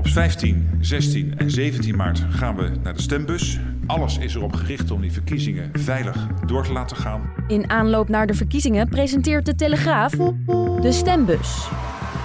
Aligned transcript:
Op 0.00 0.08
15, 0.08 0.68
16 0.80 1.34
en 1.36 1.50
17 1.50 1.96
maart 1.96 2.24
gaan 2.30 2.56
we 2.56 2.70
naar 2.82 2.94
de 2.94 3.02
stembus. 3.02 3.58
Alles 3.86 4.18
is 4.18 4.34
erop 4.34 4.52
gericht 4.52 4.90
om 4.90 5.00
die 5.00 5.12
verkiezingen 5.12 5.70
veilig 5.72 6.26
door 6.46 6.64
te 6.64 6.72
laten 6.72 6.96
gaan. 6.96 7.32
In 7.48 7.70
aanloop 7.70 8.08
naar 8.08 8.26
de 8.26 8.34
verkiezingen 8.34 8.88
presenteert 8.88 9.46
de 9.46 9.54
Telegraaf 9.54 10.12
de 10.80 10.92
Stembus. 10.92 11.68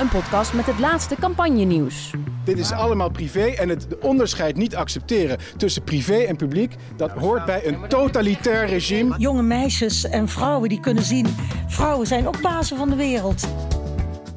Een 0.00 0.08
podcast 0.08 0.52
met 0.52 0.66
het 0.66 0.78
laatste 0.78 1.16
campagnenieuws. 1.20 2.14
Dit 2.44 2.58
is 2.58 2.72
allemaal 2.72 3.10
privé 3.10 3.44
en 3.44 3.68
het 3.68 3.98
onderscheid 3.98 4.56
niet 4.56 4.76
accepteren 4.76 5.38
tussen 5.56 5.82
privé 5.82 6.16
en 6.16 6.36
publiek, 6.36 6.74
dat 6.96 7.10
hoort 7.10 7.44
bij 7.44 7.66
een 7.66 7.88
totalitair 7.88 8.66
regime. 8.66 9.14
Jonge 9.18 9.42
meisjes 9.42 10.08
en 10.08 10.28
vrouwen 10.28 10.68
die 10.68 10.80
kunnen 10.80 11.04
zien, 11.04 11.26
vrouwen 11.66 12.06
zijn 12.06 12.28
ook 12.28 12.40
bazen 12.40 12.76
van 12.76 12.90
de 12.90 12.96
wereld. 12.96 13.48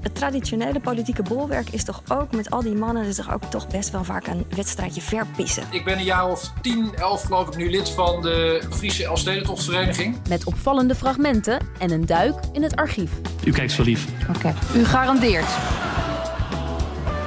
Het 0.02 0.16
traditionele 0.16 0.80
politieke 0.80 1.23
bolwerk 1.23 1.70
is 1.70 1.84
toch 1.84 2.02
ook 2.07 2.31
met 2.31 2.49
al 2.49 2.62
die 2.62 2.76
mannen 2.76 3.05
is 3.05 3.16
toch 3.16 3.34
ook 3.34 3.44
toch 3.44 3.67
best 3.67 3.90
wel 3.90 4.03
vaak 4.03 4.27
een 4.27 4.45
wedstrijdje 4.55 5.02
verpissen. 5.02 5.63
Ik 5.70 5.84
ben 5.84 5.98
een 5.98 6.04
jaar 6.04 6.27
of 6.27 6.51
10, 6.62 6.91
11 6.96 7.24
geloof 7.24 7.48
ik 7.48 7.55
nu 7.55 7.70
lid 7.70 7.90
van 7.90 8.21
de 8.21 8.63
Friese 8.70 9.05
Elfstedentochtvereniging. 9.05 10.15
Met 10.29 10.46
opvallende 10.46 10.96
fragmenten 10.96 11.59
en 11.77 11.91
een 11.91 12.05
duik 12.05 12.35
in 12.54 12.63
het 12.63 12.76
archief. 12.76 13.12
U 13.46 13.51
kijkt 13.51 13.71
zo 13.71 13.84
lief. 13.84 14.07
Oké. 14.35 14.54
U 14.76 14.85
garandeert. 14.85 15.48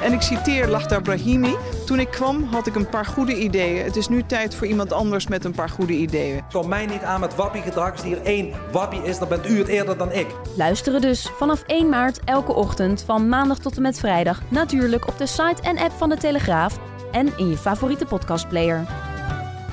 En 0.03 0.13
ik 0.13 0.21
citeer 0.21 0.67
Lachta 0.67 0.99
Brahimi. 0.99 1.55
Toen 1.85 1.99
ik 1.99 2.11
kwam 2.11 2.43
had 2.43 2.67
ik 2.67 2.75
een 2.75 2.89
paar 2.89 3.05
goede 3.05 3.37
ideeën. 3.37 3.83
Het 3.83 3.95
is 3.95 4.07
nu 4.07 4.23
tijd 4.25 4.55
voor 4.55 4.67
iemand 4.67 4.93
anders 4.93 5.27
met 5.27 5.45
een 5.45 5.51
paar 5.51 5.69
goede 5.69 5.93
ideeën. 5.93 6.41
Kom 6.51 6.67
mij 6.67 6.85
niet 6.85 7.01
aan 7.01 7.19
met 7.19 7.35
wappiegedrag. 7.35 7.91
Als 7.91 8.01
hier 8.01 8.21
één 8.21 8.53
wappie 8.71 9.03
is, 9.03 9.17
dan 9.17 9.27
bent 9.27 9.49
u 9.49 9.57
het 9.57 9.67
eerder 9.67 9.97
dan 9.97 10.11
ik. 10.11 10.27
Luisteren 10.55 11.01
dus 11.01 11.29
vanaf 11.37 11.63
1 11.65 11.89
maart 11.89 12.19
elke 12.25 12.53
ochtend 12.53 13.03
van 13.05 13.29
maandag 13.29 13.57
tot 13.59 13.75
en 13.75 13.81
met 13.81 13.99
vrijdag. 13.99 14.41
Natuurlijk 14.47 15.07
op 15.07 15.17
de 15.17 15.27
site 15.27 15.61
en 15.61 15.77
app 15.77 15.91
van 15.97 16.09
de 16.09 16.17
Telegraaf 16.17 16.79
en 17.11 17.33
in 17.37 17.49
je 17.49 17.57
favoriete 17.57 18.05
podcastplayer. 18.05 18.85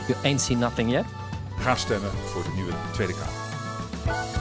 You 0.06 0.18
ain't 0.22 0.40
seen 0.40 0.58
nothing 0.58 0.90
yet. 0.90 1.04
Ga 1.58 1.74
stemmen 1.74 2.10
voor 2.10 2.42
de 2.42 2.50
nieuwe 2.54 2.72
Tweede 2.92 3.12
Kamer. 3.12 4.39